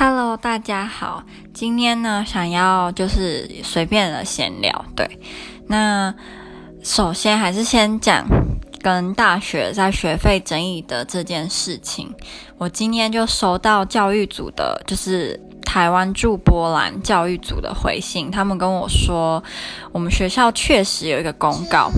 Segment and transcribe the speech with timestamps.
[0.00, 1.24] Hello，大家好。
[1.52, 4.84] 今天呢，想要就是随便的闲聊。
[4.94, 5.18] 对，
[5.66, 6.14] 那
[6.84, 8.24] 首先还是先讲
[8.80, 12.14] 跟大学在学费争议的这件事情。
[12.58, 19.42] 我今天就收到教育组的，就是台湾驻波兰教育组的回信，他们跟我说，
[19.90, 21.90] 我们学校确实有一个公告，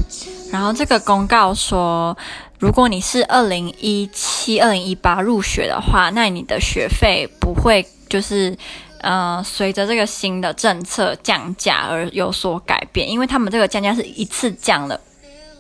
[0.50, 2.16] 然后这个公告说。
[2.60, 8.54] 如果你是二零一七、二零一八入学的话，那你的学费不会就是，
[9.00, 15.00] 呃，随着这个新的政策降价而有所改变，因为他们这个降价是一次降了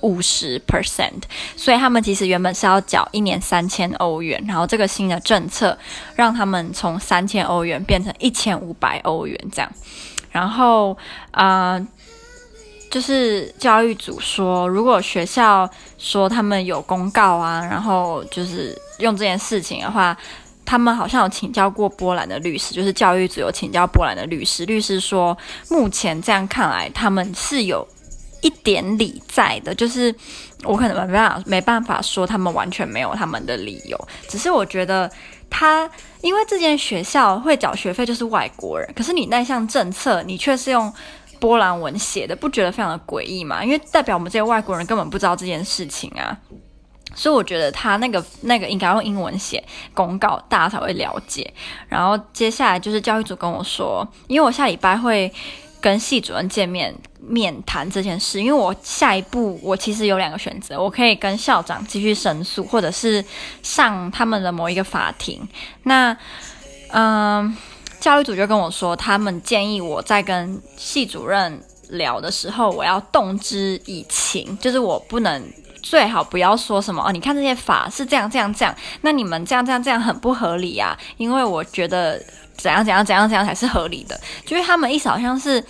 [0.02, 1.22] 五十 percent，
[1.56, 5.78] 所以他们其实原本是要缴一年三千欧元，然后这个新的政策
[6.14, 9.72] 让他们从三千欧元变成一千五百欧元这样，
[10.30, 10.98] 然后
[11.30, 11.80] 啊。
[12.90, 20.16] 就是教育组说，如果学校说他们有公告啊，然后就是用这件事情的话，
[20.66, 27.86] 他们好像有请教过波兰的律师，就是教育组有请教波兰的律师，律师说目前这样看来，他们是有
[28.40, 30.12] 一点理在的，就是
[30.64, 35.08] 我可能没办法没办法说他们完全没有他们的理由，只是我觉得
[35.48, 35.88] 他
[36.22, 40.92] 因为这间学校会缴学费就是外国人，可是你那项政策你却是用。
[41.40, 43.64] 波兰文写的，不觉得非常的诡异吗？
[43.64, 46.36] 因为代表我们这些外国人根本不知道这件事情啊，
[47.14, 51.52] 所以我觉得他那个那个应该用英文写公告，大家才会了解。
[51.88, 55.32] 然后接下来就是教育组跟我说，因为我下礼拜会
[55.80, 63.24] 跟系主任见面面谈这件事，因为我下一步我其实有两个选择，我可以跟校长继续申诉，或者是
[63.62, 65.40] 上他们的某一个法庭。
[65.84, 66.16] 那
[66.92, 67.56] 嗯。
[68.00, 75.44] 教育组就跟我说，他们建议我在跟系主任聊的时候，我要动之以情，就是我不能
[75.82, 82.18] 最好不要说什么哦，你看这些法是这样这样这样，那你们这样这样这样很不合理啊，因为我觉得
[82.56, 85.62] 怎样怎样怎样怎样才是合理的，就是他们意思好像是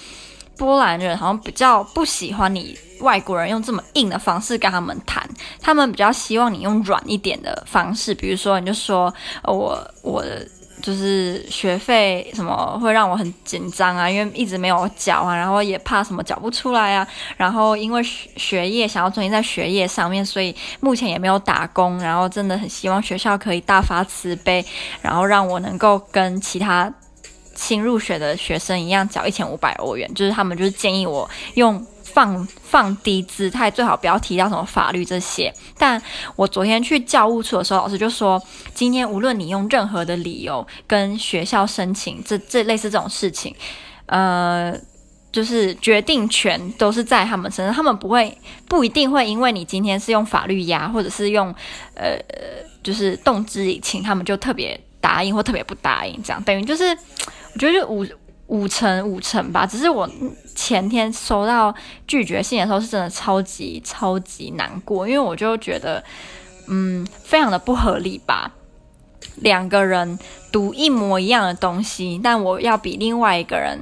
[0.57, 5.29] 波兰人好像比较不喜欢你外国人用这么硬的方式跟他们谈，
[5.61, 9.13] 他们比较希望你用软一点的方式，比如说你就说，
[9.43, 10.25] 我我。
[10.81, 24.65] 就是学费什么会让我很紧张啊，因为一直没有缴啊，然后也怕什么缴不出来啊，然后因为学学业想要专心在学业上面，所以目前也没有打工，然后真的很希望学校可以大发慈悲，
[25.01, 26.93] 然后让我能够跟其他
[27.61, 31.87] 新入学的学生一样缴一千五百欧元，就是他们就是建议我用。
[32.13, 35.55] 放放低姿态，最好不要提到什么法律这些。
[35.79, 36.03] 但
[36.35, 38.43] 我昨天去教务处的时候，老师就说，
[38.75, 43.55] 今天无论你用任何的理由跟学校申请这这类似这种事情，
[44.07, 44.75] 呃，
[45.31, 51.55] 就是决定权都是在他们身上，他们不会不一定会因为你今天是用法律压，或者是用
[51.95, 52.19] 呃
[52.83, 56.99] 就是动之以情，他们就特别答应或特别不答应，这样等于就是
[57.55, 58.07] 我觉得就五。
[58.51, 60.11] 五成五成吧，只是我
[60.57, 61.73] 前天收到
[62.09, 66.03] 拒绝信的时候，是真的超级超级难过，因为我就觉得，
[66.67, 68.51] 嗯，非常的不合理吧。
[69.37, 70.19] 两个人
[70.51, 73.79] 读一模一样的东西，但我要比另外一个人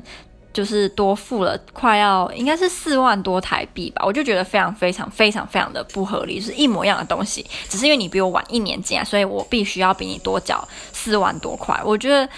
[0.53, 12.29] 就是多付了快要应该是四万多台币吧，我就觉得非常非常非常非常的不合理，是一模一样的东西，只是因为你比我晚一年进来，所以我必须要比你多缴四万多块，我觉得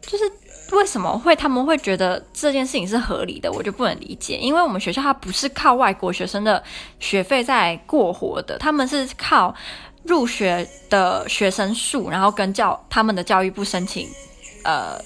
[0.00, 0.30] 就是。
[0.72, 3.52] 为什么会他们会觉得这件事情是合理的？
[3.52, 6.62] 我就不能理解，因为我们学校它不是靠外国学生的
[6.98, 9.54] 学费在过活的，他们是靠
[10.04, 14.08] 入学的学生数，然后跟教他们的教育部申请
[14.64, 14.98] 呃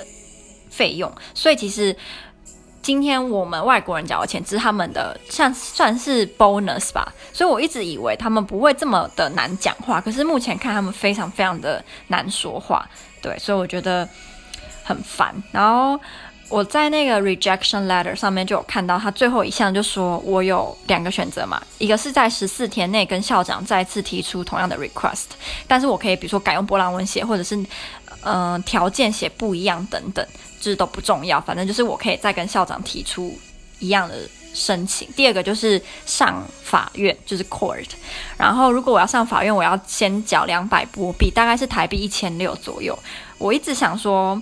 [0.70, 1.94] 费用，所以其实
[2.80, 12.88] 今天我们外国人缴的钱，只是他们的像算是 bonus 吧，所以我一直以为他们不会这么的难讲话，可是目前看他们非常非常的难说话，
[13.20, 14.08] 对，所以我觉得。
[14.86, 16.00] 很烦，然后
[16.48, 25.24] 我在那个 rejection letter 上面就有看到，他最后一项就说我有两个选择嘛，一个是在十四天内跟校长再次提出同样的 request，
[25.66, 27.58] 但是我可以比如说改用波兰文写，或者是
[28.22, 30.24] 嗯、条件写不一样等等，
[30.60, 33.36] 就是都不重要，反正就是我可以再跟校长提出
[33.80, 34.14] 一样的
[34.54, 35.08] 申请。
[35.16, 37.88] 第二个就是上法院，就是 court，
[38.36, 42.96] 然后如果我要上法院，我要先缴两百波币，大概是台币一千六左右。
[43.38, 44.40] 我一直想说。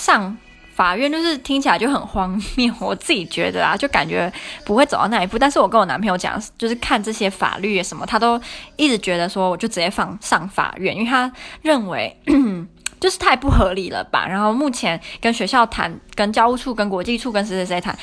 [0.00, 0.34] 上
[0.74, 4.32] 法院就是听起来就很荒谬，我自己觉得啊，就感觉
[4.64, 5.38] 不会走到那一步。
[5.38, 8.40] 但是我跟我男朋友讲，就是看这些法律什么，他都
[8.76, 11.30] 一直觉得说，我就直接放上法院，因为他
[11.60, 12.16] 认为
[12.98, 14.26] 就是太不合理了吧。
[14.26, 17.94] 然后目前跟学校谈，跟教务处、跟国际处、跟谁谁谁谈，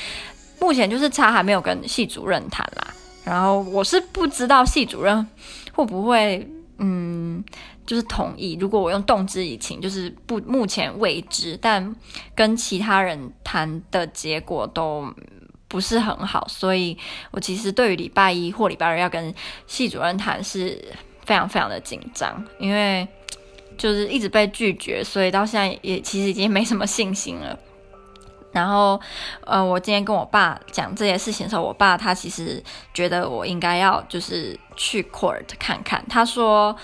[0.60, 2.86] 目前就是差还没有跟系主任谈啦。
[3.24, 5.26] 然后我是不知道系主任
[5.72, 6.48] 会不会
[6.78, 7.42] 嗯。
[7.88, 11.96] 就是同意，如果我用动之以情，就是不目前未知，但
[12.34, 15.10] 跟其他人谈的结果都
[15.68, 16.94] 不是很好，所以
[17.30, 19.34] 我其实对于礼拜一或礼拜二要跟
[19.66, 20.94] 系主任谈是
[21.24, 23.08] 非常非常的紧张，因为
[23.78, 27.58] 就是一直被拒绝，所以到现在也其实已经没什么信心了。
[28.50, 28.98] 然后，
[29.44, 32.62] 呃，我今天跟我爸讲这件事情的时候，我爸他其实
[32.94, 36.02] 觉得我应该要就是去 court 看看。
[36.08, 36.74] 他说，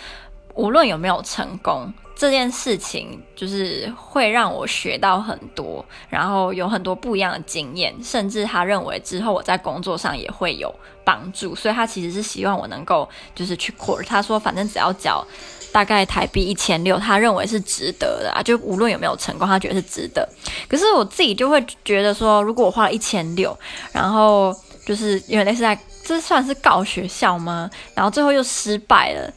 [0.54, 10.74] 无论有没有成功，这件事情就是会让我学到很多，然后有很多不一样的经验，甚至他认为之后我在工作上也会有
[11.04, 11.54] 帮助。
[11.54, 14.04] 所以他其实是希望我能够就是去 court。
[14.06, 15.26] 他说，反正只要缴。
[15.72, 20.24] 大概台币一千六，他认为是值得的啊，就无论有没有成功，他觉得是值得。
[20.68, 23.58] 可是我自己就会觉得说，如果我花了一千六，
[23.90, 24.54] 然后
[24.86, 27.68] 就是因为类似在，这算是告学校吗？
[27.92, 29.28] 然后最后又失败了，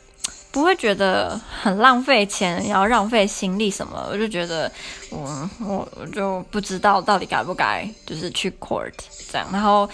[0.51, 4.07] 不会觉得很浪费钱，然后浪费心力什么？
[4.11, 4.71] 我就觉得
[5.09, 8.91] 我我我就不知道到底该不该就是去 court
[9.31, 9.89] 这样，然后。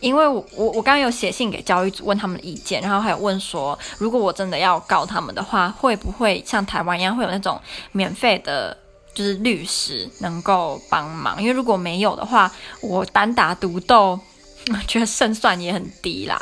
[0.00, 7.56] 因为我我我刚刚有写信给教育组问他们的意见，然后还有问说，如果我真的要告他们的话，会不会像台湾一样会有那种
[7.92, 8.76] 免费的，
[9.14, 11.40] 就是律师能够帮忙？
[11.40, 12.50] 因为如果没有的话，
[12.80, 14.18] 我单打独斗，
[14.88, 16.36] 觉得胜算也很低啦。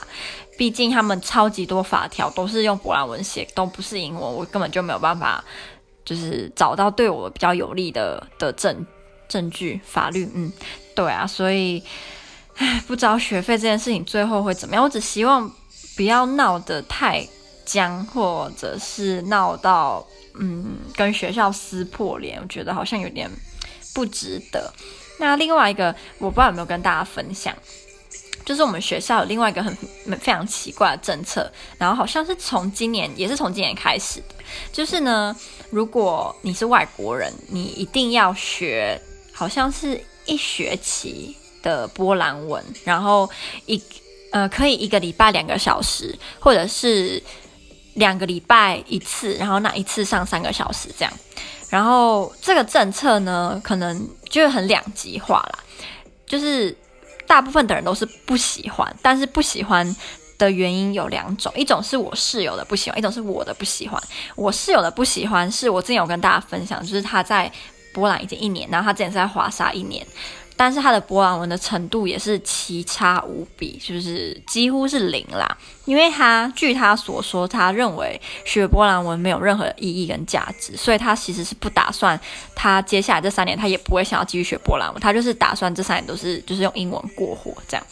[0.61, 5.43] 毕竟他们超级多法条都是用波兰文写，都不是英文，我根本就没有办法，
[6.05, 8.87] 就是找到对我比较有利的的证
[9.27, 10.31] 证据法律。
[10.35, 10.53] 嗯，
[10.95, 11.83] 对啊，所以。
[12.57, 14.85] 唉，不知道学费这件事情最后会怎么样。
[14.85, 15.51] 我只希望
[15.97, 17.27] 不要闹得太
[17.65, 20.07] 僵，或者是闹到
[20.39, 22.39] 嗯跟学校撕破脸。
[22.39, 23.31] 我觉得好像有点
[23.95, 24.71] 不值得。
[25.19, 27.57] 那另外一个，我不知道有没有跟大家分享，
[28.51, 29.73] 就是我们学校有另外一个很
[30.19, 31.49] 非常奇怪的政策，
[31.79, 34.35] 然后好像是从今年，也是从今年开始的，
[34.73, 35.37] 就是呢，
[35.71, 39.01] 如果你是外国人，你一定要学，
[39.33, 41.37] 好像是一学期。
[41.63, 43.29] 的波兰文，然后
[43.67, 43.79] 一
[44.33, 47.23] 呃可以一个礼拜两个小时，或者是
[47.97, 51.13] 两个礼拜一次，然后那一次上三个小时这样。
[51.69, 55.59] 然后这个政策呢，可能就很两极化啦，
[56.27, 56.75] 就是
[57.31, 59.87] 大部分的人都是不喜欢，但是不喜欢
[60.37, 64.03] 的原因有两种，一种是我室友的不喜欢，一种是我的不喜欢。
[64.35, 67.49] 我室友的不喜欢是我之前有跟大家分享，就是他在
[67.95, 70.05] 波兰已经一年，然后他之前是在华沙一年。
[70.61, 75.57] 但是他的波兰文的程度也是奇差无比，就是几乎是零啦。
[75.87, 82.21] 因为他据他所说，他认为学波兰文没有任何意义跟价值，所以他其实是不打算
[82.55, 87.87] 他接下来这三年他也不会想要继续学波兰文，他就是打算这三年都是就是用英文过活这样。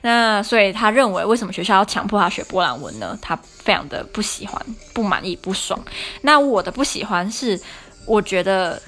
[0.00, 3.18] 那所以他认为为什么学校要强迫他学波兰文呢？
[3.20, 4.58] 他非常的不喜欢、
[4.94, 5.78] 不满意、不爽。
[6.22, 7.60] 那我的不喜欢是，
[8.06, 8.80] 我觉得。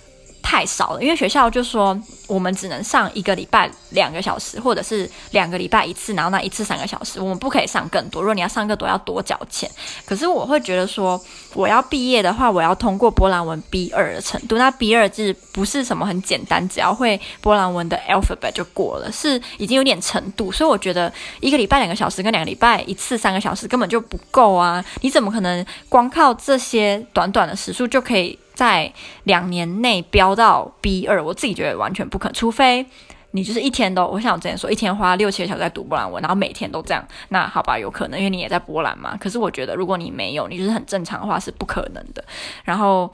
[0.48, 8.22] 太少了，因为学校就说我们只能上一个礼拜两个小时，或者是两个礼拜一次，然后那一次三个小时，我们不可以上更多。
[8.22, 9.68] 如果你要上更多，要多交钱。
[10.04, 11.20] 可是我会觉得说，
[11.52, 14.56] 我要毕业的话，我要通过波兰文 B 二的程度。
[14.56, 20.52] 那 B 二就是不是什么很简单，只要会波兰文的 alphabet 就过了，是已经有点程度。
[20.52, 24.84] 所以我觉得一个礼拜两个小时跟两个礼拜一次三个小时根本就不够啊！
[25.00, 28.38] 你怎么可能光靠这些短短的时数就可以？
[28.56, 28.92] 在
[29.22, 32.84] 两年内飙到 B 二，我自己觉得完全不可能，除非
[33.30, 39.16] 你就是一天都，我像我之前说，一天花六七个小时在读波兰文，然后每天都这样，那好吧，有可能，因为你也在波兰嘛。
[39.20, 42.24] 可是我觉得，如果你没有，你就是很正常的话，是不可能的。
[42.64, 43.12] 然后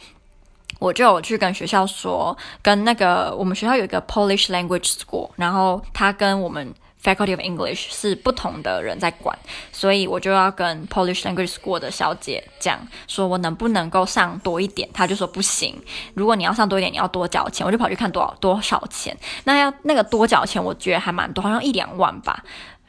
[0.79, 6.73] 我就有去跟学校说，跟那个我们学校有一个 Polish Language School，然后他跟我们。
[7.03, 9.37] Faculty of English 是不同的人在管，
[9.73, 12.79] 所以我就要跟 Polish Language School 的小姐讲，
[13.09, 15.77] 说我能不能够上多一点，她就说不行。
[16.15, 19.17] 如果你要上多一点，你要多缴钱，我就跑去看多少多少钱。
[19.45, 22.45] 那要那个多缴钱，我觉得还蛮多，好像一两万吧，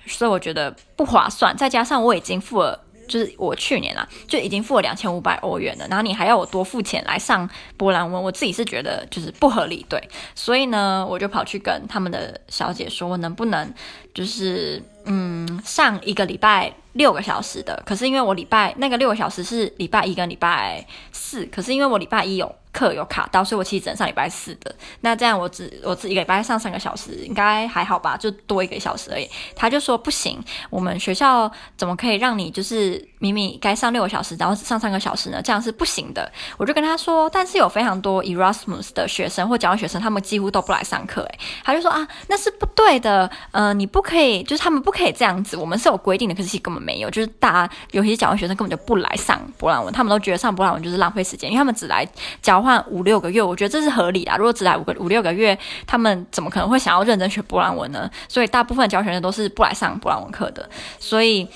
[0.05, 1.58] 所以我觉得不划算。
[1.58, 2.79] 再加上我已经付了。
[3.13, 10.01] 就是我去年啦，就已经付了两千五百欧元了，然后你还要我多付钱来上波兰文，我自己是觉得就是不合理，对，
[10.34, 13.72] 所以呢，我就跑去跟他们的小姐说，我能不能
[14.15, 22.53] 就是嗯上一个礼拜六个小时的，可是因为我礼拜那个六个小时是礼拜一跟礼拜四，可是因为我礼拜一有。
[22.74, 24.75] 课有卡到，所以我其实只能上礼拜四的。
[25.01, 28.17] 那这样我只我只一个礼拜上三个小时，应该还好吧？
[28.17, 29.29] 就多一个小时而已。
[29.55, 35.39] 他就说不行，我们学校怎么可以让你就是明明该上六个小时，然后只上三个小时呢？
[35.39, 36.31] 这样是不行的。
[36.57, 41.22] 我就跟他说，但是有非常多 Erasmus 的学生或交换学生，他们几乎都不来上课。
[41.22, 43.29] 诶，他就说啊，那是不对的。
[43.51, 45.57] 呃，你不可以，就是他们不可以这样子。
[45.57, 52.07] 我们是有规定的，可是其实根本没有，就是大家有些交换学生根本就不来上波兰文，他们都觉得上波兰文就是浪费时间，因为他们只来
[52.41, 54.33] 交换五六个月，我觉得这是合理的。
[54.38, 55.57] 如果只来五个五六个月，
[55.88, 58.09] 他们怎么可能会想要认真学波兰文呢？
[58.29, 60.69] 所以大部分交学生都是不来上波兰文课的。
[61.00, 61.47] 所以，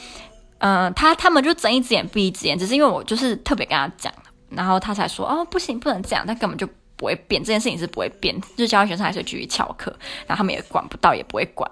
[0.60, 4.12] 嗯、他他们就睁一只眼闭一只眼，只是因为我就是特别跟他讲，
[4.50, 11.70] 然后他才说哦，不行，不能这样，他根本就不会变，这件事情是不会变，就是交换学生还是继续翘课，然后他们也管不到，也不会管。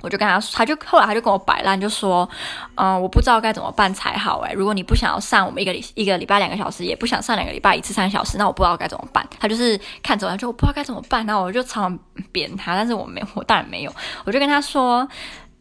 [0.00, 2.28] 我就跟他说，他就后来他就跟我摆烂，就说，
[2.74, 4.40] 嗯、我不知道该怎么办才好。
[4.40, 9.26] 诶，如果你不想要上我们一个礼一个礼拜两个小时，也不想上两个礼拜一次三小时，那我不知道该怎么办。
[9.38, 11.26] 他就是看着我，他就我不知道该怎么办。
[11.26, 11.98] 然后我就常常
[12.32, 13.92] 扁他，但是我没，我当然没有。
[14.24, 15.06] 我就跟他说，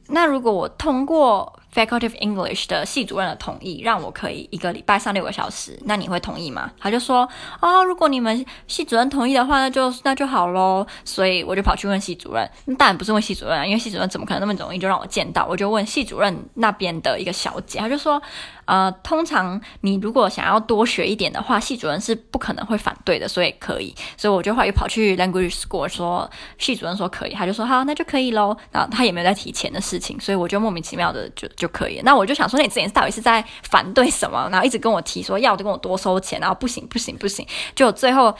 [0.08, 1.59] 那如果我通过。
[1.74, 6.72] Faculty English 的系主任的同意，让我可以一个礼拜上六个小时，那你会同意吗？
[6.80, 7.28] 他就说，
[7.62, 10.86] 哦，如果你们系主任同意的话，那就那就好喽。
[11.06, 15.46] 所以我就跑去问系主任，那当然不是问系主任啊，因为系主任怎么可能那么容易就让我见到？
[15.46, 18.22] 我就问系主任那边的一个小姐，他就说。
[18.70, 23.96] 呃，通常你如果想要多学一点的话，系主任是不可能会反对的，所以可以。
[24.16, 28.56] 所以我就话又跑去 language school 说，系主任说可以，他就说好，那就可以喽。
[28.72, 32.02] 然后他也没有在提钱的事情，所以我就莫名其妙的就就可以。
[32.04, 34.50] 那我就想说，你之前到底是在反对什么？
[34.52, 38.34] 然后一直跟我提说要就跟我多收钱，然后不行不行不行，就最后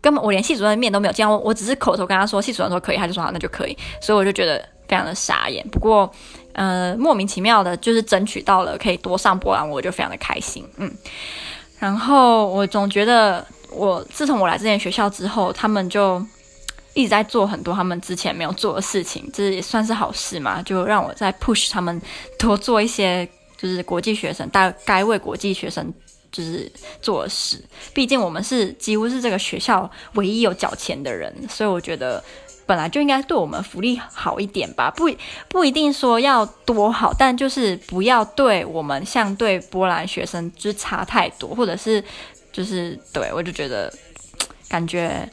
[0.00, 3.78] 根本我连系主任的面都没有见，我我只是口头跟他说，系主任说可以，他就说好，那就可以。
[4.00, 4.68] 所以我就觉得。
[4.86, 6.12] 非常的傻眼，不过，
[6.52, 10.94] 呃，莫名其妙的，就是争取到了可以多上波兰，我就非常的开心，嗯。
[11.78, 16.22] 然后我总觉得，我自从我来这间学校之后，他们就
[16.94, 22.00] 一直在做很多他们之前没有做的事情，这也算是好事嘛，就让我在 push 他们
[22.38, 25.92] 多做一些，就是国际学生大该为国际学生
[26.32, 26.70] 就是
[27.02, 27.62] 做的事。
[27.92, 32.22] 毕竟我们是几乎是这个学校唯一有缴钱的人，所以我觉得。
[32.66, 35.10] 本来就应该对我们福利好一点吧，不
[35.50, 42.02] 不一定说要多好，但就是不要对我们像对波兰学生就差太多，或者是
[42.50, 43.92] 就是对我就觉得
[44.66, 45.28] 感觉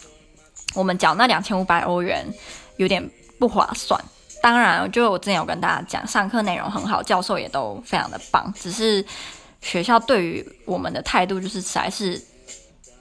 [0.74, 2.26] 我们缴那两千五百欧元
[2.78, 3.08] 有点
[3.40, 4.00] 不划算。
[4.42, 9.06] 当然，就我之前有跟大家讲，上课内容很好，教授也都非常的棒，只是
[9.62, 12.20] 学校对于我们的态度就是实在是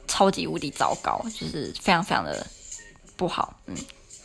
[0.06, 2.46] 超级无敌糟糕，就是非常非常的
[3.16, 3.76] 不好，嗯。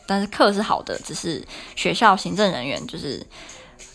[0.08, 1.44] 但是课是好的，只是
[1.76, 3.26] 学校行政人员就是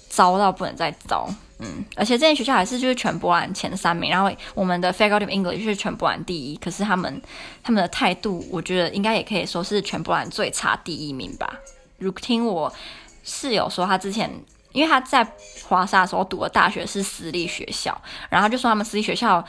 [0.09, 1.29] 糟到不能再糟，
[1.61, 7.21] 嗯，而且这间学校还是就是全波兰前三名，然后我们的 Faculty of English 是全波兰第一，可是他们
[7.63, 11.59] 他们的态度，我觉得应该也可以说是全波兰最差第一名吧。
[11.99, 12.73] 如听我
[13.23, 14.31] 室友说，他之前
[14.73, 15.27] 因为他在
[15.69, 19.45] 华沙的时候读的大学是私立学校，然后就说他们私立学校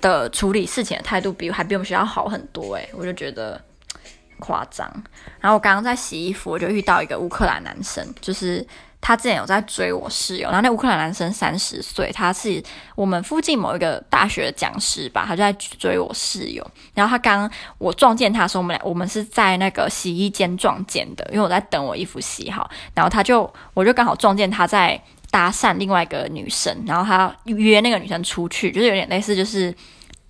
[0.00, 3.60] 的处理事情的态度比还比我们学校好很多，诶，我就觉得。
[4.38, 4.90] 夸张，
[5.38, 8.66] 然后我刚刚在洗衣服，我就遇到一个乌克兰男生，就是
[9.02, 12.62] 他之前有在追我室友，然后那乌克兰男生三十岁，他是
[12.94, 24.98] 我们附近某一个大学的讲师吧，他就在追我室友，然后他刚我撞见他的时候，我们俩我们是在那个洗衣间撞见的，因为我在等我衣服洗好，然后他就我就刚好撞见他在
[25.32, 29.74] 搭讪另外一个女生，然后他约那个女生出去，就是有点类似就是。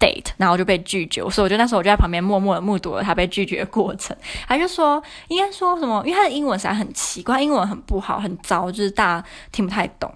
[0.03, 4.17] date，然后就被拒绝，所以我就那时候我就在旁边默默的目睹了他被拒绝的过程。
[4.49, 6.03] 他就说，应该说什么？
[6.05, 10.13] 因为他的英文实在很奇怪，英文很不好，很糟，就是大家听不太懂。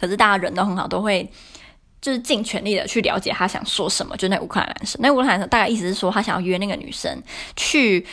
[0.00, 1.30] 可是大家人都很好，都会
[2.00, 4.16] 就是尽全力的去了解他想说什么。
[4.16, 7.22] 就那乌克兰男生，那乌克兰男生大概意思是说，他想要约那个女生
[7.54, 8.06] 去。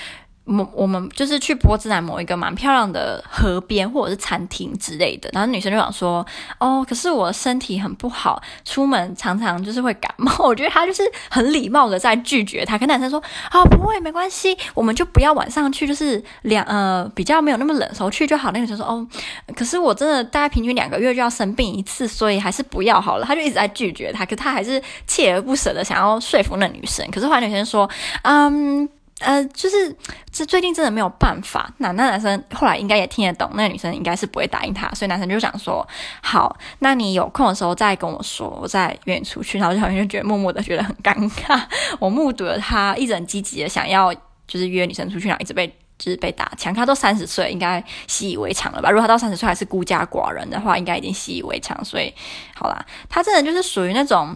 [0.45, 6.25] 我我们就是去波兹南某一个蛮漂亮的河边或者是餐厅之类的，然后女生就想说，
[6.60, 10.31] 哦，可是我身体很不好，出门常常就是会感冒。
[10.43, 18.51] 我觉得他就是很礼貌的在拒绝他，跟男生说，啊、不会，没关系，我们就不要晚上去，就是两呃比较没有那么冷的时候去就好。
[18.51, 19.07] 那个女生说，哦，
[19.55, 23.25] 可是我真的大概平均两个月就要生病一次，所以还是不要好了。
[23.25, 27.10] 他就一直在拒绝他，可他还是锲而不舍的想要说服那女生。
[27.12, 27.88] 可是后来女生说，
[28.24, 28.89] 嗯。
[29.22, 29.96] 呃，就是
[30.32, 31.72] 这最近真的没有办法。
[31.78, 35.88] 那那男生后来应该也听得懂，那女生应该是不会答应他，所以男生就想说，
[36.22, 39.58] 好，那你有空的时候再跟我说，我再约你出去。
[39.60, 41.62] 然后就好像就觉得默默的觉得很尴尬。
[42.00, 44.13] 我目睹了他一直很积极的想要
[44.48, 45.68] 就是约女生出去，然后一直被
[46.00, 46.74] 就是被打枪。
[46.74, 48.90] 他都三十岁，应该习以为常了吧？
[48.90, 51.86] 如果他到三十岁还是孤家寡人的话，应该已经习以为常。
[51.86, 52.13] 所以
[52.56, 54.36] 好啦，他真的就是属于那种。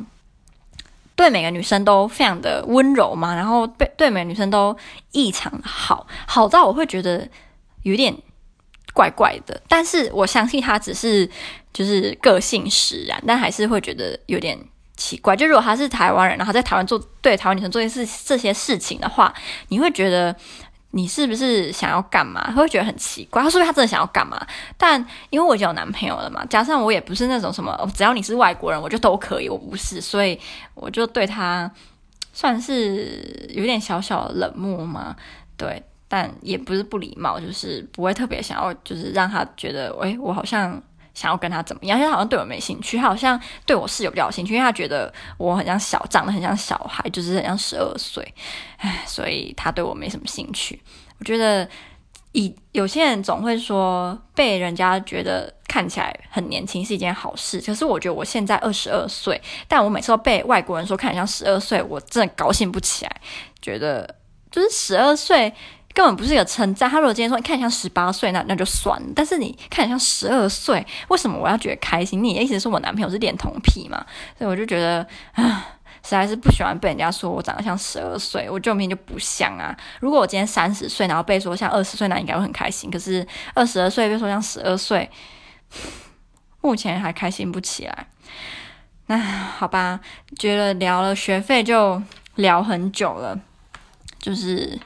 [1.16, 4.76] 对每个女生都非常的温柔嘛，然后对对每个女生都
[5.12, 7.28] 异常好，好到我会觉得
[7.84, 8.14] 有点
[8.94, 9.62] 怪怪的。
[9.68, 11.30] 但是我相信他只是
[11.74, 14.60] 就是个性使然，但还是会觉得有点
[14.98, 15.36] 奇怪。
[15.36, 19.34] 就如果他是台湾人，然后在台湾做对台湾女生做些事这些事情的话，
[19.70, 20.36] 你会觉得
[20.98, 22.42] 你是不是想要干嘛？
[22.48, 24.40] 他会觉得很奇怪，他说不定他真的想要干嘛？
[24.78, 30.40] 但因为我已经有男朋友了嘛，加上我也不是那种什么，只要你是外国人，我就都可以，我不是，所以
[30.74, 31.70] 我就对他
[32.32, 35.14] 算是有点小小冷漠嘛，
[35.58, 40.82] 对，但也不是不礼貌，就是不会特别想要，就是让他觉得，诶，我好像。
[41.16, 41.98] 想要跟他怎么样？
[41.98, 48.34] 因为他好像对我没兴趣，他好像对我室友比较有兴趣，因为他觉得我很像小，长得很像小孩，就是很像十二岁，
[48.78, 50.80] 唉，所以他对我没什么兴趣。
[51.18, 51.68] 我觉得，
[52.34, 63.22] 以有些人总会说被人家觉得看起来很年轻是一件好事，可是我觉得我现在二十二岁，但我每次都被外国人说看起来像十二岁，我真的高兴不起来，
[63.62, 64.16] 觉得
[64.52, 65.54] 就是十二岁。
[65.96, 66.90] 根本不是一个称赞。
[66.90, 69.08] 他如果今天说你看起来像十八岁，那那就算了。
[69.16, 72.22] 但是你看你像十二岁，为什么我要觉得开心？
[72.22, 74.06] 你的意思是我男朋友是恋童癖嘛？
[74.38, 75.66] 所以我就觉得啊，
[76.04, 78.50] 实在是不喜欢被人家说我长得像十二岁。
[78.50, 79.74] 我就明就不像啊。
[80.02, 82.92] 如果我今天三十岁，然后被说像二十岁，那应该会很开心。
[82.92, 85.10] 可是二十二岁被说像十二岁，
[86.60, 88.08] 目前还开心不起来。
[89.08, 90.02] 那好吧，
[90.38, 92.04] 觉得聊了学费就
[92.36, 93.40] 聊很久了，
[94.20, 94.78] 就是。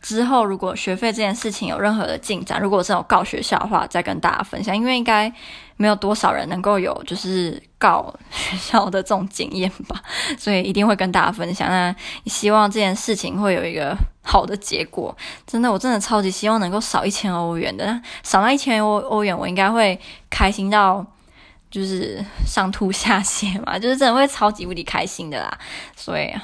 [0.00, 4.74] 之后，如果学费这件事情有任何的进展，如果真有告学校的话，再跟大家分享。
[4.74, 5.30] 因为应该
[5.76, 10.02] 没有多少人能够有就是告学校的这种经验吧，
[10.38, 11.68] 所以一定会跟大家分享。
[11.68, 15.14] 那希望这件事情会有一个好的结果。
[15.46, 21.04] 真的，我真的超级希望能够少一千欧元的，少那一千欧欧元，我应该会开心到
[21.70, 25.58] 就是上吐下泻嘛， 就是真的会超级无敌开心的啦。
[25.94, 26.34] 所以，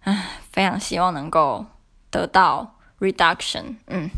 [0.00, 1.66] 唉，非常希望能够。
[2.10, 4.10] 得到 reduction，嗯。